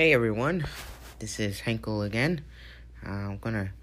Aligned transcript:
Hey 0.00 0.14
everyone, 0.14 0.64
this 1.18 1.38
is 1.38 1.60
Henkel 1.60 2.00
again. 2.00 2.42
Uh, 3.06 3.10
I'm 3.10 3.36
gonna 3.36 3.74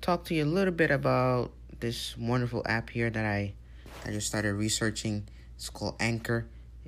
talk 0.00 0.24
to 0.24 0.34
you 0.34 0.42
a 0.42 0.46
little 0.46 0.72
bit 0.72 0.90
about 0.90 1.50
this 1.80 2.16
wonderful 2.16 2.62
app 2.64 2.88
here 2.88 3.10
that 3.10 3.26
I 3.26 3.52
I 4.06 4.10
just 4.10 4.26
started 4.26 4.54
researching. 4.54 5.28
It's 5.54 5.68
called 5.68 5.96
Anchor. 6.00 6.46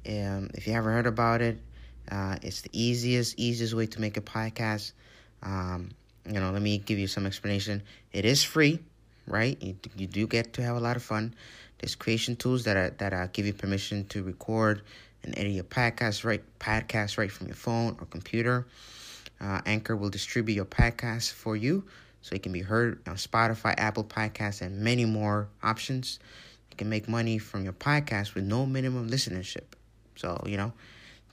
Um, 0.09 0.49
if 0.55 0.67
you 0.67 0.73
haven't 0.73 0.91
heard 0.91 1.05
about 1.07 1.43
it, 1.43 1.59
uh, 2.11 2.37
it's 2.41 2.63
the 2.63 2.71
easiest 2.73 3.39
easiest 3.39 3.75
way 3.75 3.85
to 3.89 4.01
make 4.01 4.17
a 4.17 4.23
podcast. 4.23 4.93
Um, 5.43 5.91
you 6.25 6.41
know, 6.41 6.51
let 6.51 6.63
me 6.63 6.79
give 6.79 6.99
you 6.99 7.09
some 7.09 7.27
explanation. 7.27 7.83
It 8.15 8.25
is 8.25 8.43
free, 8.43 8.79
right? 9.27 9.63
You, 9.63 9.77
you 9.99 10.07
do 10.07 10.27
get 10.27 10.55
to 10.55 10.63
have 10.63 10.77
a 10.77 10.81
lot 10.81 10.97
of 10.97 11.03
fun. 11.03 11.35
There's 11.77 11.95
creation 11.95 12.37
tools 12.37 12.65
that 12.65 12.79
are 12.79 12.89
that 12.97 13.13
uh, 13.13 13.27
give 13.35 13.45
you 13.45 13.53
permission 13.53 14.07
to 14.07 14.23
record 14.23 14.81
and 15.29 15.39
edit 15.39 15.53
your 15.53 15.65
podcast 15.65 16.25
right 16.25 16.43
podcast 16.59 17.19
right 17.19 17.31
from 17.31 17.47
your 17.47 17.57
phone 17.57 17.97
or 18.01 18.07
computer. 18.07 18.67
Uh, 19.41 19.61
Anchor 19.67 19.95
will 19.95 20.11
distribute 20.11 20.55
your 20.55 20.65
podcast 20.65 21.33
for 21.33 21.55
you 21.55 21.85
so 22.23 22.35
it 22.35 22.43
can 22.43 22.53
be 22.53 22.63
heard 22.63 23.01
on 23.07 23.15
Spotify, 23.15 23.75
Apple 23.77 24.05
Podcasts, 24.05 24.63
and 24.63 24.81
many 24.81 25.05
more 25.05 25.49
options. 25.63 26.19
You 26.71 26.77
can 26.77 26.89
make 26.89 27.09
money 27.09 27.39
from 27.39 27.63
your 27.63 27.75
podcast 27.75 28.35
with 28.35 28.45
no 28.45 28.67
minimum 28.67 29.09
listenership. 29.09 29.65
So, 30.17 30.43
you 30.47 30.57
know, 30.57 30.73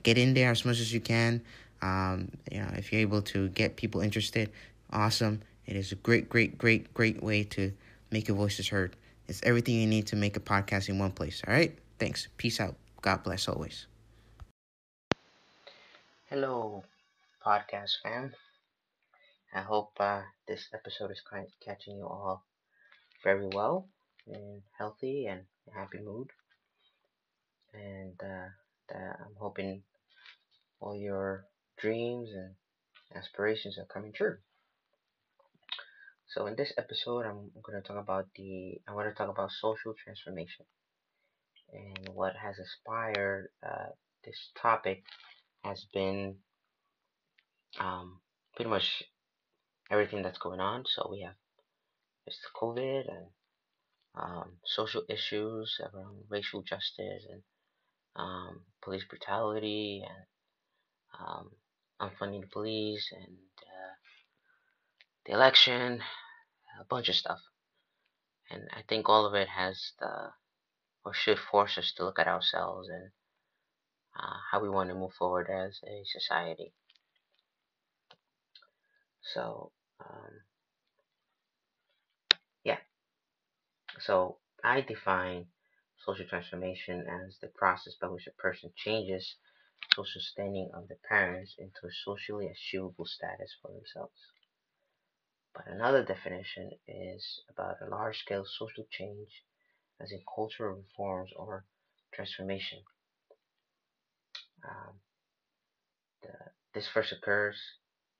get 0.03 0.17
in 0.17 0.33
there 0.33 0.51
as 0.51 0.65
much 0.65 0.79
as 0.79 0.93
you 0.93 0.99
can. 0.99 1.41
Um, 1.81 2.31
you 2.51 2.59
know, 2.59 2.69
if 2.75 2.91
you're 2.91 3.01
able 3.01 3.21
to 3.23 3.49
get 3.49 3.77
people 3.77 4.01
interested, 4.01 4.51
awesome. 4.91 5.41
It 5.65 5.75
is 5.75 5.91
a 5.91 5.95
great, 5.95 6.29
great, 6.29 6.57
great, 6.57 6.93
great 6.93 7.23
way 7.23 7.43
to 7.45 7.73
make 8.11 8.27
your 8.27 8.37
voices 8.37 8.67
heard. 8.67 8.95
It's 9.27 9.41
everything 9.43 9.75
you 9.75 9.87
need 9.87 10.07
to 10.07 10.15
make 10.15 10.37
a 10.37 10.41
podcast 10.41 10.89
in 10.89 10.99
one 10.99 11.11
place. 11.11 11.41
All 11.47 11.53
right? 11.53 11.75
Thanks. 11.97 12.27
Peace 12.37 12.59
out. 12.59 12.75
God 13.01 13.23
bless 13.23 13.47
always. 13.47 13.87
Hello, 16.27 16.83
podcast 17.45 18.01
fam. 18.01 18.33
I 19.53 19.61
hope 19.61 19.91
uh, 19.99 20.23
this 20.47 20.67
episode 20.73 21.11
is 21.11 21.21
kind 21.21 21.45
of 21.45 21.51
catching 21.63 21.97
you 21.97 22.07
all 22.07 22.43
very 23.23 23.47
well 23.53 23.89
and 24.25 24.63
healthy 24.75 25.27
and 25.27 25.41
happy 25.71 25.99
mood. 26.03 26.31
And 27.75 28.19
uh, 28.23 28.95
I'm 28.95 29.35
hoping 29.39 29.83
all 30.79 30.95
your 30.95 31.45
dreams 31.77 32.31
and 32.33 32.55
aspirations 33.15 33.77
are 33.77 33.85
coming 33.85 34.11
true. 34.11 34.37
So 36.25 36.47
in 36.47 36.55
this 36.55 36.73
episode, 36.75 37.27
I'm 37.27 37.51
going 37.61 37.79
to 37.79 37.87
talk 37.87 38.01
about 38.01 38.25
the 38.35 38.81
I 38.87 38.93
want 38.93 39.07
to 39.09 39.13
talk 39.13 39.29
about 39.29 39.51
social 39.51 39.93
transformation 40.03 40.65
and 41.71 42.09
what 42.15 42.33
has 42.35 42.55
inspired 42.57 43.49
uh, 43.63 43.93
this 44.25 44.49
topic 44.59 45.03
has 45.65 45.85
been 45.93 46.35
um, 47.79 48.19
pretty 48.55 48.69
much 48.69 49.03
everything 49.89 50.21
that's 50.21 50.37
going 50.37 50.59
on. 50.59 50.83
So 50.85 51.09
we 51.11 51.21
have 51.21 51.35
it's 52.25 52.39
COVID 52.59 53.03
and 53.09 53.27
um, 54.15 54.57
social 54.65 55.03
issues 55.09 55.79
around 55.81 56.23
racial 56.29 56.61
justice 56.61 57.25
and 57.31 57.41
um, 58.15 58.61
police 58.81 59.03
brutality 59.03 60.03
and 60.07 60.25
um, 61.19 61.51
unfunding 62.01 62.41
the 62.41 62.47
police 62.47 63.11
and 63.11 63.37
uh, 63.61 63.93
the 65.25 65.33
election, 65.33 66.01
a 66.79 66.85
bunch 66.89 67.09
of 67.09 67.15
stuff. 67.15 67.39
And 68.49 68.63
I 68.75 68.81
think 68.87 69.09
all 69.09 69.25
of 69.25 69.33
it 69.33 69.47
has 69.49 69.91
the 69.99 70.31
or 71.03 71.13
should 71.13 71.37
force 71.37 71.77
us 71.77 71.93
to 71.95 72.03
look 72.03 72.17
at 72.17 72.27
ourselves 72.27 72.89
and 72.89 73.11
uh, 74.15 74.37
how 74.51 74.59
we 74.61 74.69
want 74.69 74.89
to 74.89 74.95
move 74.95 75.13
forward 75.13 75.49
as 75.49 75.79
a 75.83 76.03
society. 76.05 76.73
So, 79.33 79.71
um, 79.99 80.41
yeah. 82.63 82.77
So, 83.99 84.37
I 84.63 84.81
define 84.81 85.47
social 86.05 86.25
transformation 86.25 87.05
as 87.07 87.37
the 87.39 87.47
process 87.47 87.95
by 87.99 88.07
which 88.07 88.27
a 88.27 88.31
person 88.31 88.71
changes 88.75 89.35
social 89.93 90.21
standing 90.21 90.69
of 90.73 90.87
the 90.87 90.95
parents 91.07 91.55
into 91.57 91.87
a 91.87 91.91
socially 92.03 92.47
achievable 92.47 93.05
status 93.05 93.55
for 93.61 93.71
themselves. 93.71 94.19
But 95.53 95.67
another 95.67 96.03
definition 96.03 96.71
is 96.87 97.43
about 97.49 97.81
a 97.81 97.89
large 97.89 98.19
scale 98.19 98.45
social 98.45 98.85
change 98.91 99.43
as 100.01 100.11
in 100.11 100.21
cultural 100.35 100.75
reforms 100.75 101.31
or 101.35 101.65
transformation. 102.13 102.83
Um, 104.67 104.99
the, 106.23 106.33
this 106.73 106.87
first 106.87 107.11
occurs 107.13 107.57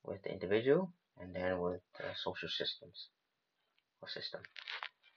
with 0.03 0.23
the 0.23 0.31
individual 0.31 0.93
and 1.19 1.35
then 1.35 1.59
with 1.59 1.81
the 1.97 2.05
social 2.15 2.49
systems 2.49 3.09
or 4.01 4.07
system. 4.09 4.41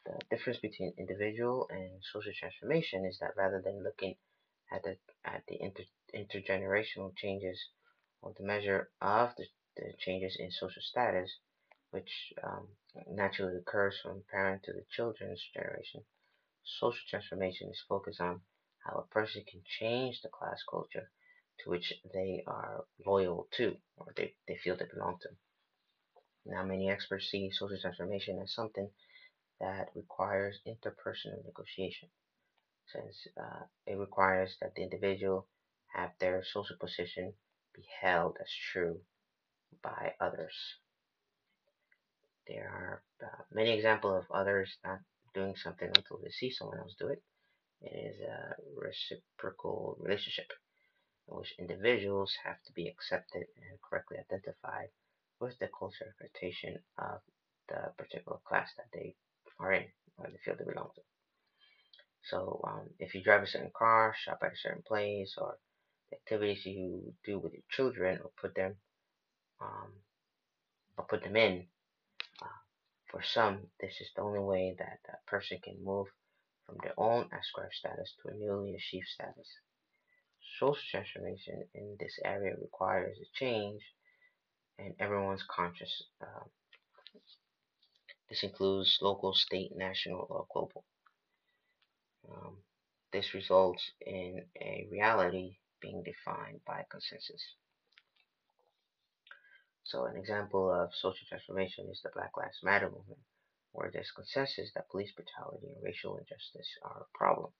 The 0.06 0.18
difference 0.30 0.58
between 0.58 0.94
individual 0.98 1.68
and 1.70 2.02
social 2.02 2.32
transformation 2.38 3.04
is 3.04 3.18
that 3.20 3.36
rather 3.36 3.60
than 3.64 3.84
looking 3.84 4.16
at 4.72 4.82
the 4.82 4.96
at 5.24 5.44
the 5.48 5.56
inter, 5.62 5.84
intergenerational 6.14 7.16
changes 7.16 7.58
or 8.22 8.32
the 8.36 8.44
measure 8.44 8.90
of 9.00 9.34
the, 9.36 9.46
the 9.76 9.92
changes 9.98 10.36
in 10.38 10.50
social 10.50 10.82
status, 10.82 11.30
which 11.90 12.32
um, 12.42 12.68
naturally 13.08 13.56
occurs 13.56 13.98
from 14.02 14.24
parent 14.30 14.62
to 14.64 14.72
the 14.72 14.84
children's 14.90 15.42
generation, 15.54 16.04
Social 16.64 17.06
transformation 17.08 17.70
is 17.70 17.80
focused 17.88 18.20
on 18.20 18.42
how 18.84 18.98
a 18.98 19.06
person 19.06 19.42
can 19.44 19.62
change 19.64 20.20
the 20.22 20.28
class 20.28 20.62
culture 20.62 21.10
to 21.60 21.70
which 21.70 21.92
they 22.12 22.42
are 22.46 22.84
loyal 23.04 23.48
to 23.56 23.76
or 23.96 24.12
they, 24.16 24.34
they 24.46 24.56
feel 24.56 24.76
they 24.76 24.86
belong 24.92 25.18
to. 25.22 25.28
Now, 26.46 26.64
many 26.64 26.88
experts 26.90 27.30
see 27.30 27.50
social 27.50 27.78
transformation 27.78 28.40
as 28.42 28.54
something 28.54 28.90
that 29.60 29.90
requires 29.94 30.60
interpersonal 30.66 31.44
negotiation, 31.44 32.08
since 32.86 33.26
uh, 33.38 33.64
it 33.86 33.98
requires 33.98 34.56
that 34.60 34.74
the 34.74 34.82
individual 34.82 35.46
have 35.94 36.10
their 36.20 36.42
social 36.44 36.76
position 36.78 37.34
be 37.74 37.84
held 38.00 38.36
as 38.40 38.48
true 38.72 39.00
by 39.82 40.14
others. 40.20 40.54
There 42.46 42.68
are 42.68 43.02
uh, 43.22 43.42
many 43.52 43.70
examples 43.72 44.24
of 44.24 44.34
others 44.34 44.78
not 44.84 45.00
doing 45.34 45.54
something 45.56 45.88
until 45.88 46.18
they 46.22 46.30
see 46.30 46.50
someone 46.50 46.78
else 46.78 46.94
do 46.98 47.08
it. 47.08 47.22
It 47.82 47.94
is 47.94 48.20
a 48.20 48.56
reciprocal 48.76 49.96
relationship 50.00 50.50
in 51.28 51.36
which 51.36 51.54
individuals 51.58 52.34
have 52.44 52.56
to 52.66 52.72
be 52.72 52.88
accepted 52.88 53.44
and 53.56 53.80
correctly 53.82 54.18
identified 54.18 54.88
with 55.40 55.58
the 55.58 55.68
cultural 55.68 56.10
expectation 56.10 56.78
of 56.98 57.20
the 57.68 57.92
particular 57.96 58.38
class 58.46 58.68
that 58.76 58.88
they 58.92 59.14
are 59.60 59.72
in 59.72 59.84
or 60.16 60.26
the 60.26 60.38
field 60.44 60.58
they 60.58 60.64
belong 60.64 60.90
to. 60.94 61.02
So 62.30 62.60
um, 62.66 62.90
if 62.98 63.14
you 63.14 63.22
drive 63.22 63.42
a 63.42 63.46
certain 63.46 63.70
car, 63.76 64.14
shop 64.16 64.40
at 64.42 64.52
a 64.52 64.56
certain 64.56 64.82
place, 64.82 65.34
or 65.38 65.56
the 66.10 66.16
activities 66.16 66.66
you 66.66 67.14
do 67.24 67.38
with 67.38 67.52
your 67.52 67.62
children 67.70 68.18
or 68.22 68.30
put 68.40 68.54
them 68.54 68.76
um, 69.60 69.92
or 70.96 71.04
put 71.04 71.22
them 71.22 71.36
in 71.36 71.66
for 73.10 73.22
some, 73.22 73.68
this 73.80 74.00
is 74.00 74.10
the 74.14 74.22
only 74.22 74.40
way 74.40 74.74
that 74.78 74.98
a 75.08 75.30
person 75.30 75.58
can 75.62 75.82
move 75.82 76.06
from 76.66 76.76
their 76.82 76.98
own 76.98 77.28
ascribed 77.32 77.72
status 77.72 78.14
to 78.20 78.28
a 78.28 78.34
newly 78.34 78.74
achieved 78.74 79.08
status. 79.08 79.48
Social 80.58 80.76
transformation 80.90 81.64
in 81.74 81.96
this 82.00 82.18
area 82.24 82.54
requires 82.60 83.16
a 83.18 83.38
change 83.38 83.80
in 84.78 84.94
everyone's 84.98 85.44
conscious. 85.48 86.02
Uh, 86.20 86.46
this 88.28 88.42
includes 88.42 88.98
local, 89.00 89.32
state, 89.34 89.70
national, 89.76 90.26
or 90.28 90.46
global. 90.52 90.84
Um, 92.30 92.56
this 93.12 93.34
results 93.34 93.90
in 94.04 94.42
a 94.60 94.86
reality 94.90 95.58
being 95.80 96.02
defined 96.02 96.60
by 96.66 96.84
consensus. 96.90 97.42
So 99.84 100.04
an 100.04 100.16
example 100.16 100.70
of 100.70 100.90
social 100.92 101.26
transformation 101.28 101.86
is 101.90 102.00
the 102.02 102.10
Black 102.14 102.36
Lives 102.36 102.58
Matter 102.62 102.90
movement, 102.90 103.20
where 103.72 103.90
there's 103.90 104.10
consensus 104.10 104.70
that 104.74 104.90
police 104.90 105.12
brutality 105.12 105.68
and 105.68 105.82
racial 105.82 106.16
injustice 106.16 106.68
are 106.82 107.06
a 107.06 107.16
problem. 107.16 107.52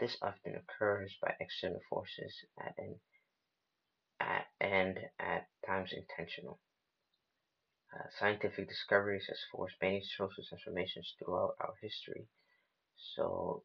This 0.00 0.16
often 0.22 0.56
occurs 0.56 1.14
by 1.20 1.34
external 1.38 1.80
forces 1.90 2.34
at 2.58 2.74
an, 2.78 3.00
at, 4.18 4.46
and 4.58 4.98
at 5.18 5.46
times 5.66 5.92
intentional. 5.92 6.58
Uh, 7.94 8.08
scientific 8.18 8.66
discoveries 8.66 9.26
has 9.28 9.38
forced 9.52 9.76
many 9.82 10.02
social 10.02 10.42
transformations 10.48 11.14
throughout 11.18 11.54
our 11.60 11.74
history. 11.82 12.28
So 12.96 13.62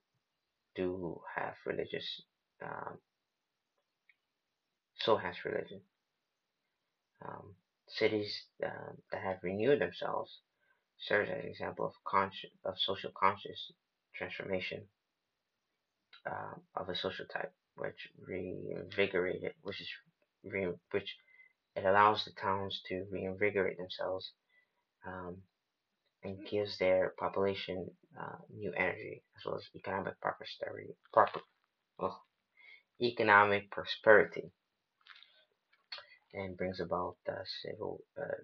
do 0.76 1.22
have 1.38 1.54
religious, 1.66 2.22
um, 2.62 2.98
so 5.00 5.16
has 5.16 5.46
religion. 5.46 5.82
Um, 7.26 7.56
Cities 7.88 8.48
um, 8.66 8.98
that 9.12 9.22
have 9.22 9.38
renewed 9.44 9.80
themselves 9.80 10.42
serves 10.98 11.30
as 11.30 11.44
an 11.44 11.50
example 11.50 11.86
of 11.86 11.94
conscious, 12.04 12.50
of 12.66 12.74
social 12.80 13.12
conscious 13.16 13.72
transformation 14.16 14.88
uh, 16.30 16.56
of 16.76 16.90
a 16.90 16.96
social 16.96 17.26
type, 17.26 17.52
which 17.76 18.10
reinvigorated, 18.26 19.54
which 19.62 19.82
is 19.82 19.90
re, 20.44 20.68
which 20.92 21.16
it 21.76 21.86
allows 21.86 22.24
the 22.26 22.32
towns 22.40 22.82
to 22.88 23.06
reinvigorate 23.12 23.78
themselves 23.78 24.32
um, 25.06 25.38
and 26.24 26.38
gives 26.50 26.78
their 26.78 27.14
population 27.20 27.90
uh, 28.20 28.38
new 28.56 28.72
energy 28.74 29.24
as 29.38 29.46
well 29.46 29.56
as 29.56 29.64
economic 29.76 30.20
prosperity. 30.22 30.96
Proper, 31.14 31.42
oh, 32.00 32.18
economic 33.02 33.70
prosperity, 33.72 34.52
and 36.34 36.58
brings 36.58 36.80
about 36.80 37.18
uh, 37.28 37.44
civil, 37.62 38.02
uh, 38.18 38.42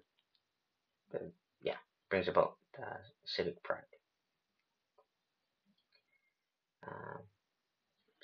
uh, 1.14 1.18
yeah, 1.62 1.76
brings 2.10 2.28
about 2.28 2.56
the 2.76 2.84
civic 3.24 3.62
pride. 3.62 3.80
Um, 6.86 7.22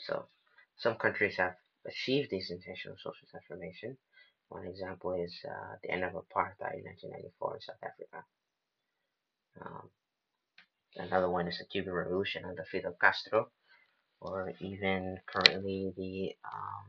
so, 0.06 0.26
some 0.76 0.96
countries 0.96 1.36
have 1.36 1.56
achieved 1.86 2.30
this 2.30 2.50
intentional 2.50 2.96
social 2.98 3.26
transformation. 3.30 3.96
One 4.48 4.66
example 4.66 5.14
is 5.14 5.34
uh, 5.44 5.76
the 5.82 5.90
end 5.90 6.04
of 6.04 6.12
apartheid 6.12 6.78
in 6.78 6.84
1994 6.84 7.54
in 7.54 7.60
South 7.60 7.82
Africa. 7.82 8.24
Um, 9.60 9.90
another 10.96 11.28
one 11.30 11.48
is 11.48 11.58
the 11.58 11.64
Cuban 11.64 11.92
Revolution 11.92 12.44
under 12.44 12.64
Fidel 12.64 12.96
Castro, 13.00 13.50
or 14.20 14.52
even 14.60 15.18
currently 15.26 15.92
the 15.96 16.36
um, 16.44 16.86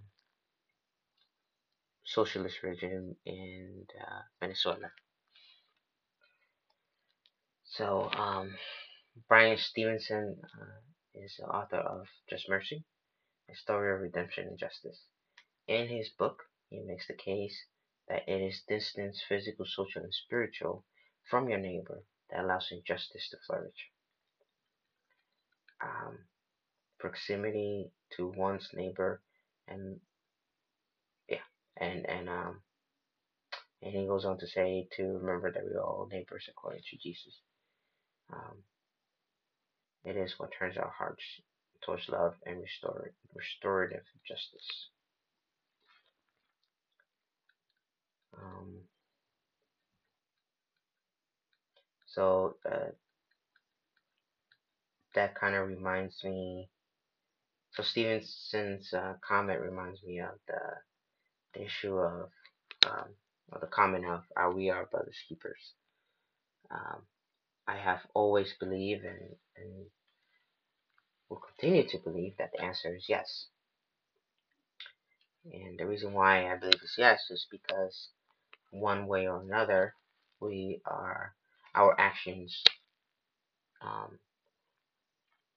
socialist 2.05 2.63
regime 2.63 3.15
in 3.25 3.85
uh, 3.99 4.21
Venezuela. 4.39 4.91
So, 7.65 8.09
um, 8.13 8.55
Bryan 9.27 9.57
Stevenson 9.57 10.37
uh, 10.43 11.23
is 11.23 11.35
the 11.37 11.45
author 11.45 11.77
of 11.77 12.07
Just 12.29 12.49
Mercy, 12.49 12.83
A 13.51 13.55
Story 13.55 13.93
of 13.93 14.01
Redemption 14.01 14.47
and 14.47 14.59
Justice. 14.59 15.05
In 15.67 15.87
his 15.87 16.09
book, 16.09 16.43
he 16.69 16.81
makes 16.81 17.07
the 17.07 17.15
case 17.15 17.65
that 18.07 18.27
it 18.27 18.41
is 18.41 18.61
distance, 18.67 19.23
physical, 19.27 19.65
social, 19.65 20.03
and 20.03 20.13
spiritual, 20.13 20.85
from 21.29 21.49
your 21.49 21.59
neighbor 21.59 22.03
that 22.29 22.41
allows 22.43 22.69
injustice 22.71 23.27
to 23.29 23.37
flourish. 23.47 23.89
Um, 25.81 26.19
proximity 26.99 27.91
to 28.17 28.27
one's 28.35 28.69
neighbor, 28.73 29.21
and 29.67 29.99
yeah, 31.27 31.45
and 31.77 32.07
and 32.09 32.29
um, 32.29 32.61
and 33.81 33.93
he 33.93 34.05
goes 34.05 34.25
on 34.25 34.37
to 34.39 34.47
say 34.47 34.87
to 34.97 35.03
remember 35.03 35.51
that 35.51 35.65
we 35.65 35.75
are 35.75 35.83
all 35.83 36.07
neighbors 36.11 36.45
according 36.49 36.81
to 36.89 36.97
Jesus. 36.97 37.39
Um, 38.31 38.63
it 40.03 40.17
is 40.17 40.33
what 40.37 40.51
turns 40.57 40.77
our 40.77 40.93
hearts 40.95 41.23
towards 41.85 42.09
love 42.09 42.33
and 42.45 42.61
restore, 42.61 43.11
restorative 43.35 44.03
justice. 44.27 44.89
Um, 48.37 48.75
so 52.07 52.55
uh, 52.69 52.91
that 55.15 55.35
kind 55.35 55.55
of 55.55 55.67
reminds 55.67 56.23
me. 56.23 56.69
So 57.71 57.83
Stevenson's 57.83 58.93
uh, 58.93 59.13
comment 59.27 59.61
reminds 59.61 60.03
me 60.03 60.19
of 60.19 60.35
the, 60.47 60.59
the 61.53 61.65
issue 61.65 61.97
of 61.97 62.29
um, 62.87 63.09
or 63.51 63.59
the 63.59 63.67
comment 63.67 64.05
of 64.05 64.23
"Are 64.35 64.53
we 64.53 64.69
our 64.69 64.85
brother's 64.85 65.21
keepers?" 65.27 65.73
Um, 66.71 67.01
I 67.67 67.77
have 67.77 67.99
always 68.13 68.53
believed 68.59 69.05
and, 69.05 69.35
and 69.57 69.85
will 71.29 71.41
continue 71.55 71.87
to 71.87 71.97
believe 71.97 72.33
that 72.37 72.51
the 72.53 72.63
answer 72.63 72.95
is 72.95 73.05
yes. 73.07 73.47
And 75.51 75.79
the 75.79 75.87
reason 75.87 76.13
why 76.13 76.51
I 76.51 76.57
believe 76.57 76.79
it's 76.81 76.95
yes 76.97 77.29
is 77.29 77.47
because 77.49 78.09
one 78.71 79.07
way 79.07 79.27
or 79.27 79.41
another, 79.41 79.95
we 80.39 80.81
are 80.85 81.33
our 81.75 81.99
actions 81.99 82.63
um, 83.81 84.19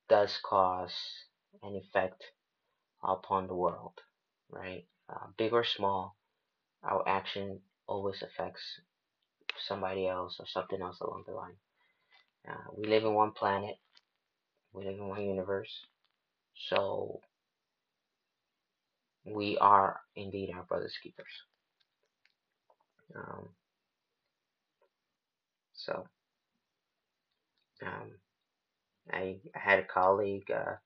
does 0.08 0.38
cause 0.44 0.94
an 1.62 1.74
effect 1.76 2.22
upon 3.02 3.46
the 3.46 3.54
world, 3.54 3.94
right? 4.50 4.84
Uh, 5.08 5.26
big 5.36 5.52
or 5.52 5.64
small, 5.64 6.16
our 6.84 7.06
action 7.08 7.60
always 7.86 8.22
affects 8.22 8.62
somebody 9.66 10.06
else 10.06 10.36
or 10.38 10.46
something 10.46 10.80
else 10.80 11.00
along 11.00 11.24
the 11.26 11.32
line. 11.32 11.56
Uh, 12.48 12.70
we 12.76 12.86
live 12.86 13.04
in 13.04 13.14
one 13.14 13.32
planet, 13.32 13.76
we 14.72 14.84
live 14.84 14.98
in 14.98 15.08
one 15.08 15.22
universe, 15.22 15.86
so 16.68 17.20
we 19.24 19.58
are 19.58 20.00
indeed 20.16 20.50
our 20.54 20.62
brother's 20.64 20.96
keepers. 21.02 21.26
Um, 23.14 23.48
so, 25.74 26.06
um, 27.84 28.12
I, 29.12 29.36
I, 29.54 29.58
had 29.58 29.78
a 29.80 29.84
colleague 29.84 30.50
uh, 30.50 30.76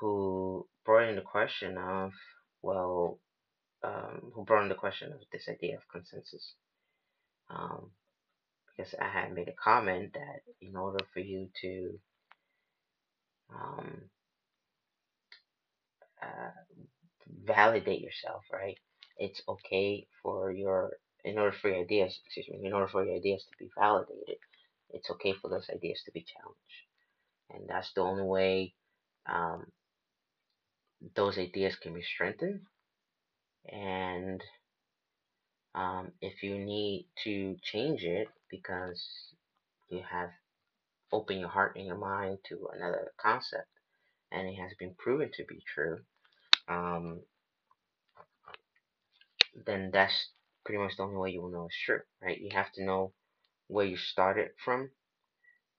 who 0.00 0.66
brought 0.84 1.08
in 1.08 1.16
the 1.16 1.22
question 1.22 1.78
of, 1.78 2.12
well, 2.62 3.18
um, 3.82 4.32
who 4.34 4.44
brought 4.44 4.64
in 4.64 4.68
the 4.68 4.74
question 4.74 5.12
of 5.12 5.20
this 5.32 5.48
idea 5.48 5.76
of 5.76 5.88
consensus. 5.90 6.54
Um, 7.48 7.90
because 8.76 8.94
I 9.00 9.08
had 9.08 9.32
made 9.32 9.48
a 9.48 9.52
comment 9.52 10.12
that 10.14 10.40
in 10.60 10.76
order 10.76 11.02
for 11.14 11.20
you 11.20 11.48
to 11.62 11.98
um, 13.54 14.02
uh, 16.22 16.50
validate 17.44 18.00
yourself, 18.00 18.42
right? 18.52 18.78
It's 19.18 19.42
okay 19.48 20.06
for 20.22 20.50
your, 20.52 20.92
in 21.24 21.38
order 21.38 21.56
for 21.60 21.68
your 21.68 21.80
ideas, 21.80 22.18
excuse 22.24 22.48
me, 22.48 22.66
in 22.66 22.72
order 22.72 22.88
for 22.88 23.04
your 23.04 23.16
ideas 23.16 23.44
to 23.44 23.64
be 23.64 23.70
validated, 23.78 24.38
it's 24.90 25.10
okay 25.10 25.32
for 25.40 25.48
those 25.48 25.68
ideas 25.70 26.00
to 26.04 26.12
be 26.12 26.24
challenged. 26.24 26.60
And 27.50 27.68
that's 27.68 27.92
the 27.94 28.02
only 28.02 28.24
way 28.24 28.74
um, 29.28 29.66
those 31.14 31.38
ideas 31.38 31.76
can 31.76 31.94
be 31.94 32.02
strengthened. 32.02 32.60
And 33.70 34.42
um, 35.74 36.12
if 36.20 36.42
you 36.42 36.58
need 36.58 37.06
to 37.24 37.56
change 37.62 38.02
it 38.02 38.28
because 38.50 39.04
you 39.88 40.02
have 40.10 40.30
opened 41.12 41.40
your 41.40 41.48
heart 41.48 41.76
and 41.76 41.86
your 41.86 41.98
mind 41.98 42.38
to 42.48 42.68
another 42.74 43.12
concept 43.20 43.68
and 44.32 44.48
it 44.48 44.54
has 44.54 44.72
been 44.78 44.94
proven 44.98 45.30
to 45.34 45.44
be 45.48 45.62
true, 45.72 45.98
um, 46.68 47.20
then 49.64 49.90
that's 49.92 50.30
pretty 50.64 50.82
much 50.82 50.96
the 50.96 51.02
only 51.02 51.16
way 51.16 51.30
you 51.30 51.40
will 51.40 51.50
know 51.50 51.66
it's 51.66 51.76
true, 51.84 52.00
right? 52.20 52.40
You 52.40 52.50
have 52.52 52.72
to 52.72 52.84
know 52.84 53.12
where 53.68 53.86
you 53.86 53.96
started 53.96 54.50
from 54.64 54.90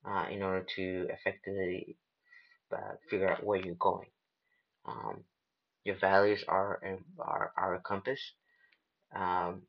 uh, 0.04 0.26
in 0.30 0.42
order 0.42 0.66
to 0.76 1.06
effectively 1.10 1.96
uh, 2.72 2.94
figure 3.10 3.30
out 3.30 3.44
where 3.44 3.60
you're 3.60 3.74
going. 3.74 4.08
Um, 4.86 5.24
your 5.84 5.96
values 5.96 6.44
are 6.48 6.80
are, 7.18 7.52
are 7.56 7.74
a 7.74 7.80
compass, 7.80 8.20
um, 9.14 9.62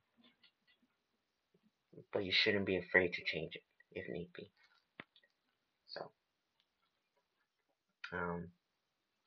but 2.13 2.25
you 2.25 2.31
shouldn't 2.31 2.65
be 2.65 2.77
afraid 2.77 3.13
to 3.13 3.23
change 3.25 3.55
it 3.55 3.63
if 3.91 4.05
need 4.09 4.29
be. 4.35 4.49
So, 5.87 6.11
um, 8.13 8.47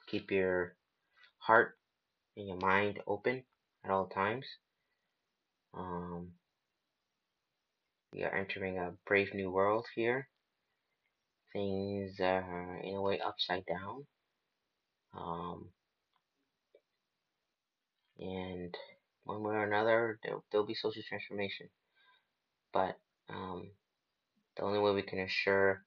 keep 0.06 0.30
your 0.30 0.74
heart 1.38 1.76
and 2.36 2.46
your 2.46 2.56
mind 2.56 3.00
open 3.06 3.42
at 3.84 3.90
all 3.90 4.06
times. 4.06 4.46
Um, 5.74 6.32
we 8.12 8.22
are 8.24 8.34
entering 8.34 8.78
a 8.78 8.92
brave 9.06 9.34
new 9.34 9.50
world 9.50 9.86
here. 9.94 10.28
Things 11.52 12.20
are 12.20 12.80
in 12.82 12.94
a 12.94 13.02
way 13.02 13.20
upside 13.20 13.64
down. 13.66 14.06
Um, 15.14 15.68
and 18.18 18.74
one 19.24 19.42
way 19.42 19.54
or 19.54 19.64
another, 19.64 20.18
there, 20.22 20.36
will 20.52 20.66
be 20.66 20.74
social 20.74 21.02
transformation. 21.08 21.68
But 22.72 22.98
um, 23.28 23.70
the 24.56 24.62
only 24.62 24.78
way 24.78 24.92
we 24.92 25.02
can 25.02 25.20
assure 25.20 25.84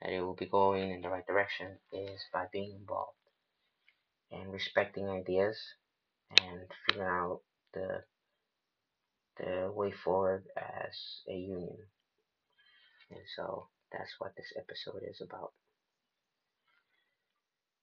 that 0.00 0.12
it 0.12 0.20
will 0.20 0.34
be 0.34 0.46
going 0.46 0.90
in 0.90 1.00
the 1.00 1.08
right 1.08 1.26
direction 1.26 1.78
is 1.92 2.20
by 2.32 2.46
being 2.52 2.76
involved 2.80 3.16
and 4.30 4.52
respecting 4.52 5.08
ideas 5.08 5.58
and 6.42 6.60
figuring 6.86 7.08
out 7.08 7.40
the 7.72 8.02
the 9.38 9.70
way 9.74 9.92
forward 9.92 10.44
as 10.56 11.22
a 11.28 11.34
union. 11.34 11.76
And 13.10 13.20
so 13.36 13.68
that's 13.92 14.14
what 14.18 14.32
this 14.36 14.52
episode 14.56 15.02
is 15.08 15.20
about. 15.20 15.52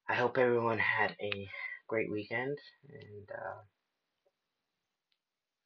I 0.09 0.15
hope 0.15 0.37
everyone 0.37 0.79
had 0.79 1.15
a 1.21 1.47
great 1.87 2.11
weekend 2.11 2.57
and 2.89 3.29
uh, 3.31 3.61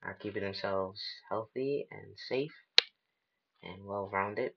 are 0.04 0.13
keeping 0.13 0.44
themselves 0.44 1.01
healthy 1.30 1.88
and 1.89 2.18
safe 2.30 2.54
and 3.63 3.86
well 3.86 4.10
rounded. 4.12 4.54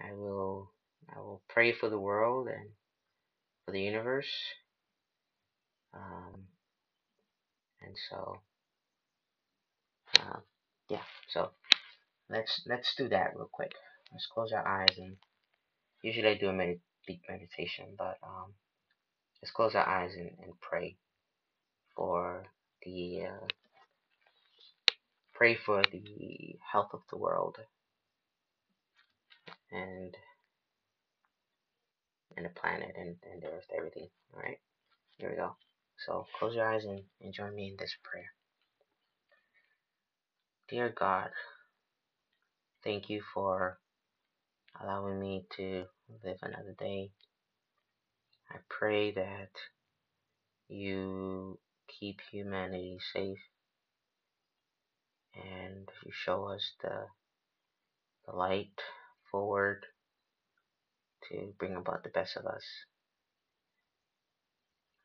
I 0.00 0.12
will 0.14 0.72
I 1.14 1.20
will 1.20 1.42
pray 1.48 1.72
for 1.72 1.88
the 1.88 1.98
world 1.98 2.48
and 2.48 2.70
for 3.64 3.72
the 3.72 3.80
universe. 3.82 4.30
Um, 5.94 6.48
and 7.82 7.96
so 8.10 8.38
Uh, 10.20 10.40
yeah, 10.88 11.02
so 11.28 11.50
let's 12.30 12.62
let's 12.66 12.94
do 12.96 13.08
that 13.08 13.36
real 13.36 13.48
quick. 13.52 13.72
Let's 14.12 14.26
close 14.26 14.52
our 14.52 14.66
eyes 14.66 14.98
and 14.98 15.16
usually 16.02 16.28
I 16.28 16.34
do 16.34 16.48
a 16.48 16.52
med- 16.52 16.80
deep 17.06 17.22
meditation, 17.28 17.86
but 17.98 18.18
um, 18.22 18.54
let's 19.42 19.52
close 19.52 19.74
our 19.74 19.86
eyes 19.86 20.14
and, 20.16 20.30
and 20.42 20.60
pray 20.60 20.96
for 21.96 22.44
the 22.84 23.24
uh, 23.26 23.46
pray 25.34 25.56
for 25.56 25.82
the 25.92 26.56
health 26.72 26.90
of 26.92 27.02
the 27.10 27.18
world 27.18 27.58
and 29.72 30.16
and 32.36 32.44
the 32.44 32.50
planet 32.50 32.94
and, 32.96 33.16
and 33.32 33.42
the 33.42 33.46
earth, 33.46 33.66
everything. 33.76 34.08
All 34.34 34.42
right, 34.42 34.58
here 35.16 35.30
we 35.30 35.36
go. 35.36 35.56
So 36.04 36.26
close 36.38 36.54
your 36.54 36.68
eyes 36.68 36.84
and, 36.84 37.00
and 37.22 37.32
join 37.32 37.54
me 37.54 37.68
in 37.68 37.76
this 37.78 37.94
prayer. 38.04 38.32
Dear 40.68 40.92
God, 40.98 41.30
thank 42.84 43.08
you 43.08 43.22
for 43.32 43.78
allowing 44.82 45.18
me 45.18 45.46
to 45.56 45.84
live 46.24 46.38
another 46.42 46.74
day. 46.78 47.10
I 48.50 48.56
pray 48.68 49.12
that 49.12 49.50
you 50.68 51.58
keep 51.88 52.20
humanity 52.30 52.98
safe 53.12 53.38
and 55.34 55.88
you 56.04 56.12
show 56.12 56.44
us 56.44 56.72
the, 56.82 57.06
the 58.26 58.36
light 58.36 58.80
forward 59.36 59.84
to 61.28 61.52
bring 61.58 61.76
about 61.76 62.02
the 62.02 62.08
best 62.08 62.38
of 62.38 62.46
us. 62.46 62.64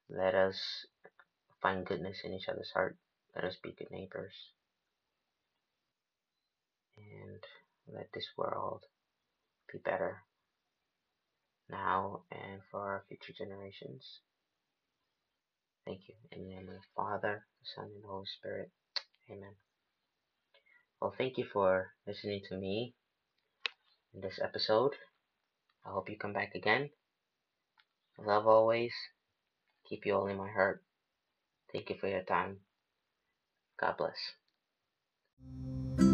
Let 0.10 0.34
us 0.36 0.58
find 1.62 1.86
goodness 1.86 2.20
in 2.24 2.34
each 2.34 2.48
other's 2.48 2.72
heart. 2.74 2.96
Let 3.36 3.44
us 3.44 3.58
be 3.62 3.76
good 3.78 3.92
neighbors. 3.92 4.32
And 6.96 7.44
let 7.94 8.08
this 8.14 8.28
world 8.38 8.84
be 9.70 9.80
better 9.84 10.24
now 11.70 12.22
and 12.32 12.62
for 12.72 12.80
our 12.80 13.04
future 13.10 13.34
generations. 13.38 14.20
Thank 15.86 16.02
you. 16.08 16.16
In 16.32 16.44
the 16.44 16.56
name 16.56 16.70
of 16.70 16.76
the 16.76 16.94
Father, 16.96 17.44
the 17.60 17.70
Son, 17.76 17.90
and 17.94 18.02
the 18.02 18.08
Holy 18.08 18.26
Spirit. 18.40 18.72
Amen. 19.30 19.56
Well, 21.02 21.14
thank 21.18 21.38
you 21.38 21.46
for 21.52 21.90
listening 22.08 22.44
to 22.48 22.56
me 22.56 22.94
in 24.14 24.22
this 24.22 24.40
episode. 24.42 24.94
I 25.86 25.90
hope 25.90 26.10
you 26.10 26.18
come 26.18 26.34
back 26.34 26.56
again. 26.56 26.90
Love 28.18 28.48
always. 28.48 28.94
Keep 29.90 30.06
you 30.06 30.16
all 30.16 30.28
in 30.28 30.38
my 30.38 30.50
heart. 30.50 30.82
Thank 31.72 31.90
you 31.90 31.96
for 32.00 32.08
your 32.08 32.24
time. 32.24 32.58
God 33.80 33.98
bless. 33.98 36.11